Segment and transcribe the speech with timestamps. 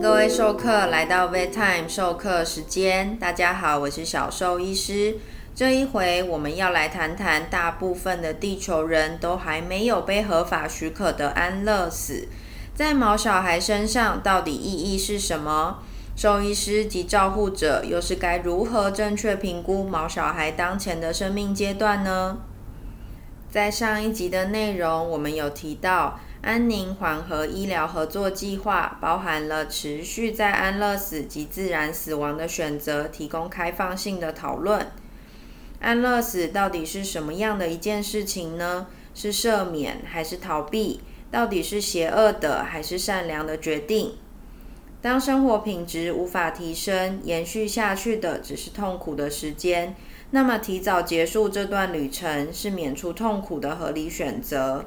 [0.00, 3.18] 各位授课来到 Vet Time 授课时间。
[3.18, 5.16] 大家好，我是小兽医师。
[5.56, 12.28] 这一回我们要来谈谈，大部分的地球人都还没有被合法许可的安乐死，
[12.76, 15.78] 在毛小孩身上到底意义是什么？
[16.14, 22.38] 兽医师及照护者又是该如何正确评估毛小孩当前的生命阶段呢？
[23.50, 26.20] 在上一集的内容，我们有提到。
[26.40, 34.86] 安宁缓和医疗合作计划包含了持续在安乐死及自然死亡的选择，提供开放性的讨论。
[35.80, 38.86] 安乐死到底是什么样的一件事情呢？
[39.14, 41.00] 是赦免还是逃避？
[41.30, 44.12] 到底是邪恶的还是善良的决定？
[45.02, 49.94] 当生活品质无法提升，延续下去的只是痛苦的时间，
[50.30, 54.86] 那么提早结束这段旅程是免除痛苦的合理选择。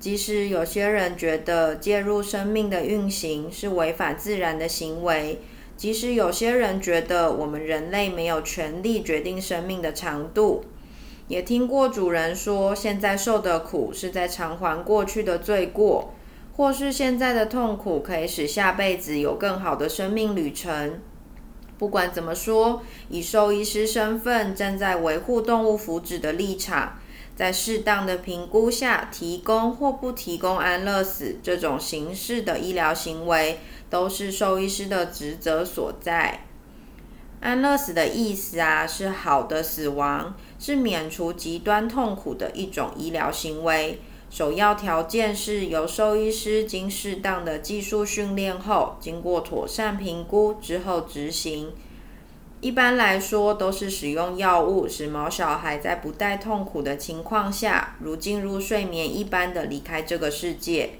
[0.00, 5.42] 即使有些人觉得介入生命的运行是违反自然的行为，
[5.76, 10.64] 即使有些人觉得我们人类没有权利决定生命的长度，
[11.28, 16.14] 也听过主人说，现在受的苦是在偿还过去的罪过，
[16.56, 20.98] 或是现在的痛苦可以使下辈子有更好的生命旅程。
[21.78, 26.99] 不管怎么说，以兽医师身份站在维护动物福祉的立场。
[27.40, 36.44] 在适当的评估下，提供或不提供安乐死这种形式的医疗行为，都是兽医师的职责所在。
[37.40, 44.02] 安乐死的意思啊，是好的死亡，是免除极端痛苦的一种医疗行为。
[44.28, 51.72] 首要条件是由兽医师经适当的技术训练后，经过妥善评估之后执行。
[52.60, 60.90] 一般来说，都是使用药物，使毛小孩在不带痛苦的情况下，如进入睡眠一般的离开这个世界。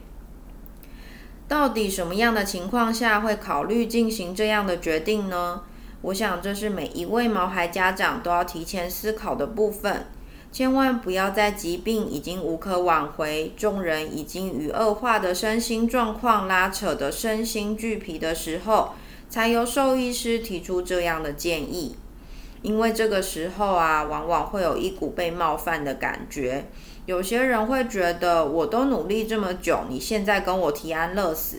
[1.47, 5.63] 到底什么样的情况下会考虑进行这样的决定呢？
[6.01, 10.07] 我想这是每一位毛孩家长都要提前思考的部分。
[10.51, 18.95] 千万不要在疾病已经无可挽回、众人已经与恶化的身心状况拉扯的身心俱疲的时候。
[19.31, 21.95] 才由兽医师提出这样的建议，
[22.63, 26.67] 因为这个时候啊，往往会有一股被冒犯的感觉。
[27.07, 31.59] 有些人会觉得，我都努力这么久，你现在跟我提安乐死；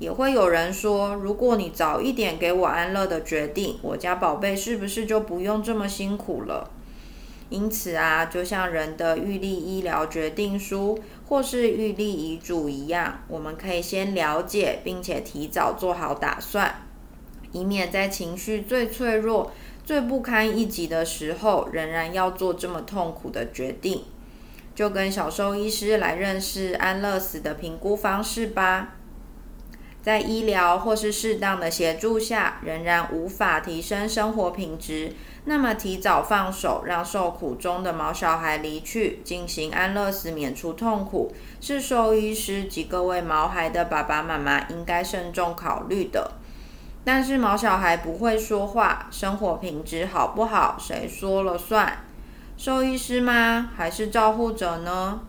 [0.00, 6.68] 也会有人说，如果你早一点给我安乐的决定，我家宝贝是不是就不用这么辛苦了？
[7.50, 16.86] 因此啊，就像人的预立医疗决定书或是预立遗嘱一样，我们可以先了解，并且提早做好打算。
[17.52, 19.52] 以免在情绪最脆弱、
[19.84, 24.04] 最不堪一击的时候，仍然要做这么痛苦的决定，
[24.74, 28.94] 就跟小兽医师来认识安乐死的评估方式吧。
[30.02, 35.12] 在医疗或是适当的协助下，仍然无法提升生活品质，
[35.44, 46.32] 那么提早放手，让受苦中的毛小孩离去，进行安乐死，免除痛苦，是兽医师及各位毛孩的爸爸妈妈应该慎重考虑的。
[47.04, 52.04] 但是毛小孩不会说话，生活品质好不好，谁说了算？
[52.56, 53.70] 兽医师吗？
[53.74, 55.20] 还是照护者呢？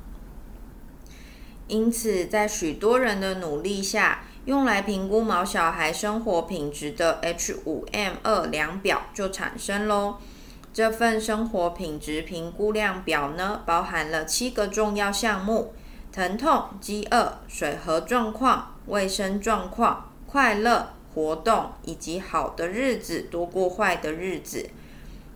[1.68, 10.18] 因此，在许多人的努力下，用来评估毛小孩生活品质的 H5M2 量表就产生喽。
[10.72, 15.74] 这份生活品质评估量表呢，包含了七个重要项目：
[16.12, 20.90] 疼痛、饥饿、水和状况、卫生状况、快乐。
[21.14, 24.70] 活动以及好的日子多过坏的日子。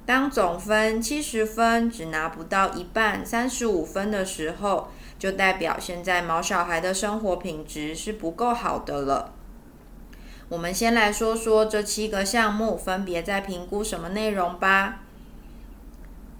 [0.05, 4.89] 当总分七十分只拿不到一半三十五分的时候，
[5.19, 9.33] 就代表现在毛小孩的生活品质是不够好的了。
[10.47, 14.99] 我们先来说说这七个项目分别在评估什么内容吧。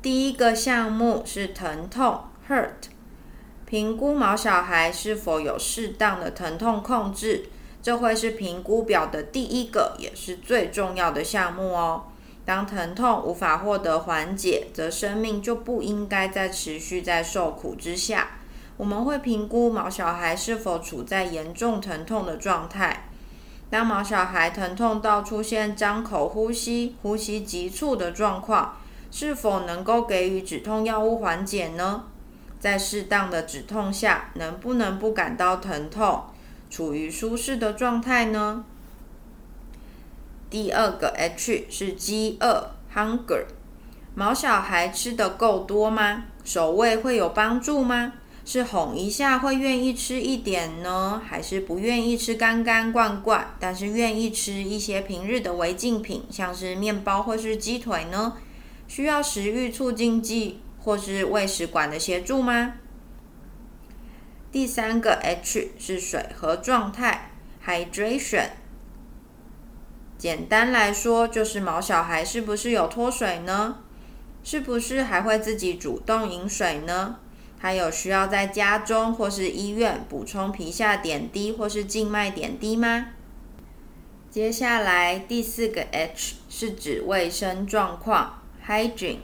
[0.01, 2.87] 第一个项目是疼痛 （hurt），
[3.65, 7.47] 评估毛小孩是否有适当的疼痛控制。
[7.87, 12.07] 这会是评估表的第一个，也是最重要的项目哦。
[12.43, 18.31] 当疼痛无法获得缓解，则生命就不应该再持续在受苦之下。
[18.75, 23.07] 我们会评估毛小孩是否处在严重疼痛的状态。
[23.69, 28.75] 当毛小孩疼痛到出现张口呼吸、呼吸急促的状况，
[29.09, 32.03] 是否能够给予止痛药物缓解呢？
[32.59, 36.25] 在适当的止痛下，能不能不感到疼痛？
[36.69, 38.65] 处于舒适的状态呢？
[40.49, 43.45] 第二个 H 是饥饿 （hunger）。
[44.15, 46.25] 毛小孩吃的够多吗？
[46.43, 48.13] 守卫会有帮助吗？
[48.45, 58.37] 是哄一下会愿意吃一点呢，还是不愿意吃干干罐罐，但是愿意吃一些平日的违禁品，像是面包或是鸡腿呢？
[58.87, 62.75] 需要食欲促进剂或是胃食管的协助吗？
[64.51, 67.31] 第三个 H 是水和状态
[67.65, 68.49] （hydration）。
[70.17, 73.79] 简单来说，就是毛小孩是不是有脱水呢？
[74.43, 77.19] 是不是还会自己主动饮水呢？
[77.59, 83.07] 他有需要在家中或是医院补充皮下点滴或是静脉点滴吗？
[84.31, 89.17] 接下来第四个 H 是指卫生状况 （hygiene），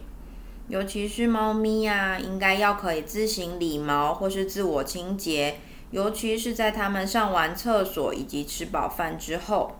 [0.67, 5.57] 尤其是猫咪啊，应该要可以自行理毛或是自我清洁，
[5.91, 9.75] 尤其是在它们上完厕所以及吃饱饭之后。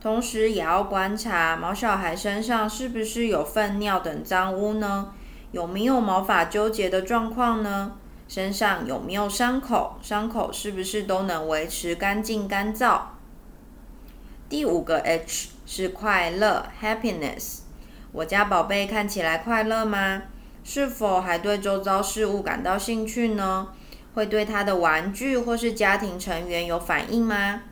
[0.00, 5.12] 同时也要观察毛小孩身上是不是有粪尿等脏污呢？
[5.50, 7.96] 有没有毛发纠结的状况呢？
[8.28, 9.98] 身上有没有伤口？
[10.00, 13.00] 伤口是不是都能维持干净干燥？
[14.48, 17.63] 第五个 H 是快乐 （Happiness）。
[18.14, 20.22] 我家宝贝看起来快乐吗？
[20.62, 23.66] 是否还对周遭事物感到兴趣呢？
[24.14, 27.62] 会对他的玩具或是家庭成员有反应吗？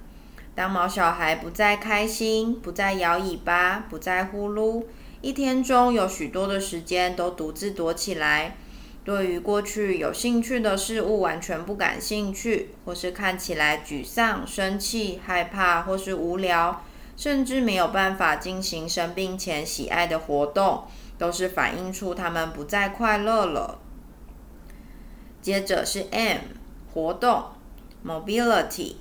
[0.57, 4.83] 当毛小孩不再开心，不再摇尾巴，不再呼噜。
[5.21, 8.57] 一天中有许多的时间都独自躲起来，
[9.05, 16.83] 对于过去有兴趣的事物完全不感兴趣，或是看起来沮丧、生气、害怕，或是无聊，
[17.17, 20.85] 甚至没有办法进行生病前喜爱的活动，
[21.19, 23.79] 都是反映出他们不再快乐了。
[25.41, 26.39] 接着是 M
[26.93, 27.45] 活动
[28.05, 28.95] Mobility，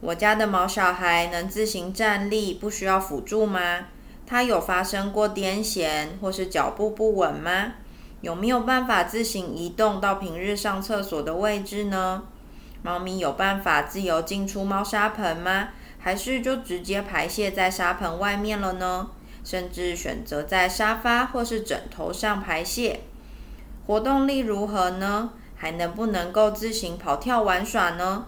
[0.00, 3.86] 我家的毛小孩能自行站立，不需要辅助吗？
[4.26, 7.72] 他有发生过癫痫或是脚步不稳吗？
[8.20, 12.22] 有没有办法自行移动到平日上厕所的位置呢？
[12.82, 15.70] 猫咪有办法自由进出猫砂盆吗？
[16.00, 19.10] 还是就直接排泄在沙盆外面了呢？
[19.44, 23.00] 甚至选择在沙发或是枕头上排泄？
[23.86, 25.30] 活动力如何呢？
[25.56, 28.26] 还能不能够自行跑跳玩耍呢？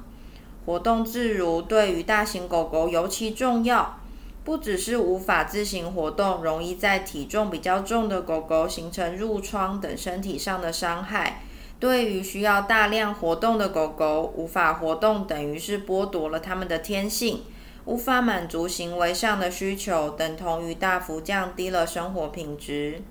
[0.64, 3.98] 活动自如对于大型狗狗尤其重要。
[4.44, 11.42] 不只是无法自行活动，容易在体重比较重的狗狗形成褥疮等身体上的伤害。
[11.78, 17.42] 对于需要大量活动的狗狗，无法活动等于是剥夺了它们的天性，
[17.84, 23.02] 无法满足行为上的需求，等同于大幅降低了生活品质。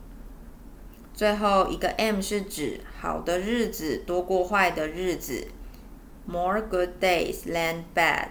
[1.13, 5.47] 最后一个 M 是指好的日子多过坏的日子
[6.25, 8.29] ，More good days than bad。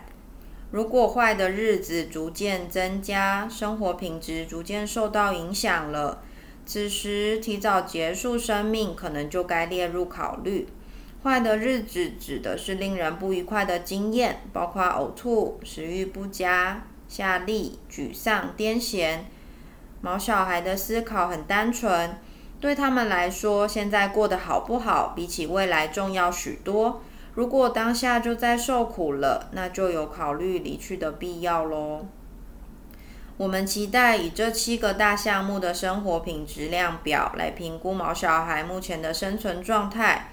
[0.70, 6.22] 如果坏的日子逐渐增加，生活品质逐渐受到影响了，
[6.64, 10.66] 此时提早结束生命可能就该列入考虑。
[11.22, 19.18] 坏的日子指的是令人不愉快的经验，包括呕吐、食欲不佳、下痢、沮丧、癫痫。
[20.00, 22.16] 毛小孩的思考很单纯，
[22.58, 27.02] 对他们来说，现在过得好不好，比起未来重要许多。
[27.34, 32.06] 如果当下就在受苦了，那就有考虑离去的必要喽。
[33.36, 40.29] 我们期待以这七个大项目的生活品质量表来评估毛小孩目前的生存状态。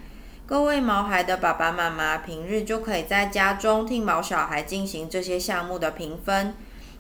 [0.47, 6.54] 各位毛孩的爸爸妈妈，平日就可以在家中替毛小孩进行这些项目的评分。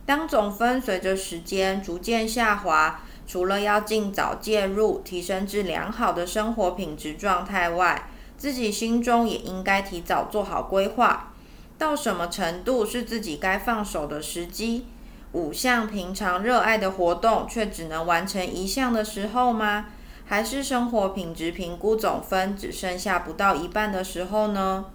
[0.05, 11.31] 当总分随着时间逐渐下滑，除了要尽早介入，提升至良好的生活品质状态外，自己心中也应该提早做好规划，
[11.77, 14.87] 到什么程度是自己该放手的时机？
[15.31, 19.85] 五项平常热爱的活动却只能完成一项的时候吗？
[20.27, 24.85] 还是生活品质评估总分只剩下不到一半的时候呢？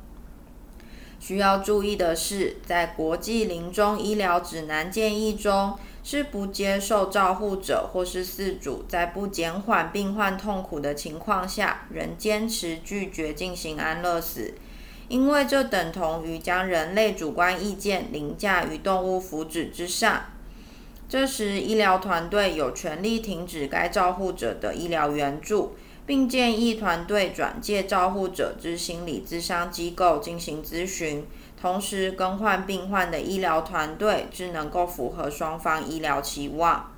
[1.18, 5.76] 需要注意的是，在国际临终医疗指南建议中。
[6.04, 14.52] 是不接受照护者或是饲主在不减缓病患痛苦的情况下，仍坚持拒绝进行安乐死，
[15.06, 20.24] 因为这等同于将人类主观意见凌驾于动物福祉之上。
[21.12, 25.74] 这时，医疗团队有权利停止该照护者的医疗援助，
[26.06, 31.26] 并建议团队转介照护者至心理咨商机构进行咨询。
[31.60, 36.90] 同时更换病患的医疗团队，只能够符合双方医疗期望。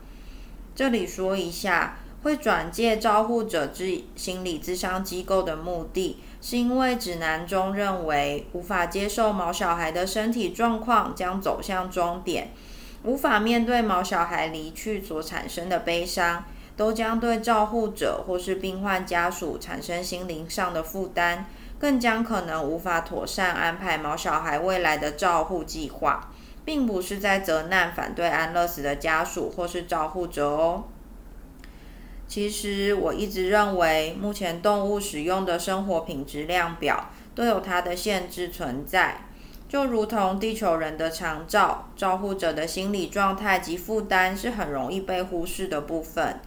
[0.76, 12.52] 这里说一下，会转介照护者至心理咨商机构的目的，是因为指南中认为，无法接受毛小孩的身体状况将走向终点，
[13.04, 16.44] 无法面对毛小孩离去所产生的悲伤，
[16.76, 21.46] 都将对照护者或是病患家属产生心灵上的负担。
[21.76, 26.30] 更将可能无法妥善安排毛小孩未来的照护计划，
[26.64, 30.84] 并不是在责难反对安乐死的家属或是照护者哦。
[32.26, 39.26] 其实我一直认为，目前动物使用的生活品质量表都有它的限制存在。
[39.68, 46.38] 就如同地球人的长照，照护者的心理状态及负担是很容易被忽视的部分。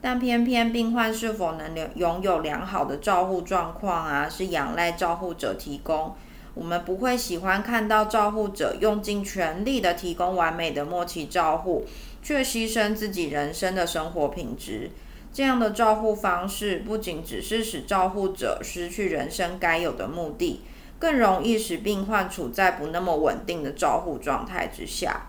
[0.00, 6.14] 但偏偏病患是否能拥有良好的照护状况啊，是仰赖照护者提供。
[6.54, 11.86] 我们不会喜欢看到照护者用尽全力的提供完美的默契照护，
[12.20, 14.90] 却牺牲自己人生的生活品质。
[15.32, 20.60] 这样的照护方式不仅只是使照护者失去人生该有的目的，
[21.02, 25.26] 更容易使病患处在不那么稳定的照护状态之下。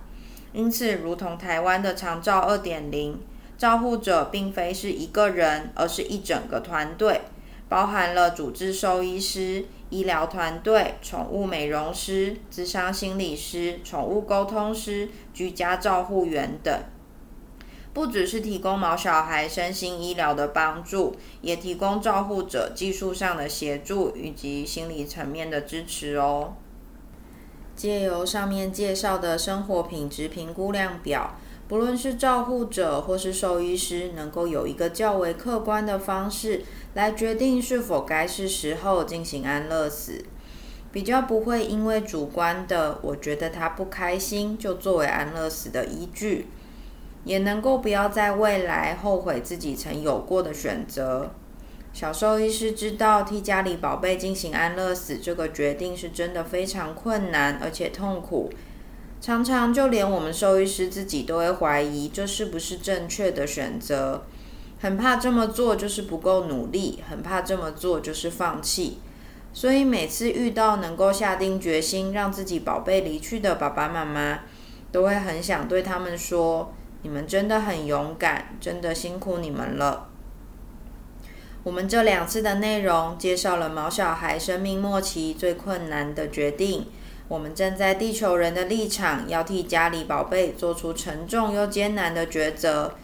[0.51, 3.19] 因此，如同台湾的长照二点零，
[3.57, 7.21] 照护者并非是一个人，而是一整个团队，
[7.67, 16.71] 包含了主治兽医师、医疗团队、宠物美容师、智商心理师、宠物沟通师、居家照护员等。
[17.93, 26.55] 不只是提供毛小孩身心医疗的帮助，也提供照护者技术上的协助以及心理层面的支持哦。
[27.75, 31.35] 借由上面介绍的生活品质评估量表，
[31.67, 36.63] 不论是照护者或是兽医师，能够有一个较为客观的方式
[36.95, 40.23] 来决定是否该是时候进行安乐死，
[40.91, 46.47] 比较不会因为主观的我觉得他不开心就作为安乐死的依据。
[47.25, 51.31] 也能够不要在未来后悔自己曾有过的选择。
[51.93, 58.51] 小兽医师知道替家里宝贝进行安乐死这个决定是真的非常困难，而且痛苦。
[59.21, 64.23] 常常就连我们兽医师自己都会怀疑这是不是正确的选择，
[64.81, 68.97] 很怕这么做就是不够努力，很怕这么做就是放弃。
[69.53, 74.39] 所以每次遇到能够下定决心让自己宝贝离去的爸爸妈妈，
[74.91, 76.73] 都会很想对他们说。
[77.03, 80.09] 你们真的很勇敢，真的辛苦你们了。
[81.63, 86.87] 我们这两次的内容介绍了毛小孩生命末期最困难的决定。
[87.29, 92.95] 我们站在地球人的立场，要替家里宝贝做出沉重又艰难的抉择。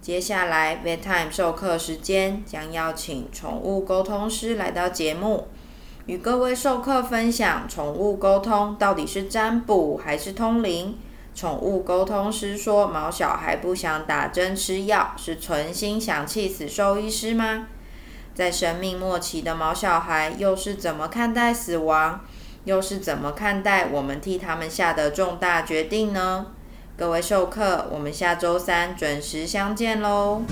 [0.00, 5.48] 接下来，bedtime 授课时间将邀请宠物沟通师来到节目，
[6.06, 10.98] 与各位授课分享宠物沟通到底是占卜还是通灵。
[11.34, 17.68] 宠物沟通师说：“毛小孩不想打针吃药，是存心想气死兽医师吗？
[18.34, 22.20] 在生命末期的毛小孩又是怎么看待死亡？
[22.64, 26.46] 又是怎么看待我们替他们下的重大决定呢？”
[26.96, 30.42] 各位授课，我们下周三准时相见喽！